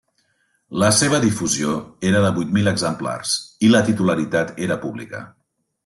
La 0.83 0.87
seva 0.99 1.19
difusió 1.25 1.75
era 2.11 2.23
de 2.25 2.33
vuit 2.39 2.55
mil 2.57 2.73
exemplars 2.73 3.37
i 3.69 3.71
la 3.77 3.87
titularitat 3.91 4.59
era 4.71 4.81
pública. 4.89 5.23